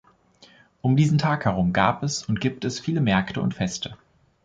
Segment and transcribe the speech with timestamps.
[0.81, 3.99] Um diesen Tag herum gab und gibt es viele Märkte und Feste.